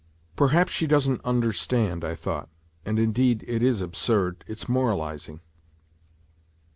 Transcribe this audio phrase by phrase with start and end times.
[0.35, 2.49] "Perhaps she doesn't understand," I thought,"
[2.87, 5.41] and, indeed, it is absurd it's moralizing."